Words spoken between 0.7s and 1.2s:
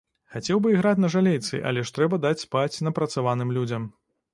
іграць на